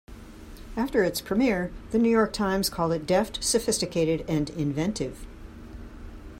[0.75, 5.27] After its premiere the New York Times called it deft, sophisticated and inventive.